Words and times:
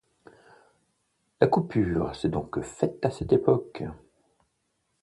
La 1.39 1.45
coupure 1.45 2.15
s'est 2.15 2.29
donc 2.29 2.59
faite 2.61 3.05
à 3.05 3.11
cette 3.11 3.31
époque. 3.33 3.83